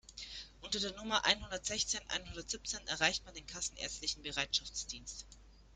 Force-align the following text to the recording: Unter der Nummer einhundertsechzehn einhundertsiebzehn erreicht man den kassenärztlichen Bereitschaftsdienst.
Unter 0.61 0.79
der 0.79 0.93
Nummer 0.93 1.25
einhundertsechzehn 1.25 2.01
einhundertsiebzehn 2.07 2.87
erreicht 2.87 3.23
man 3.23 3.35
den 3.35 3.45
kassenärztlichen 3.45 4.23
Bereitschaftsdienst. 4.23 5.27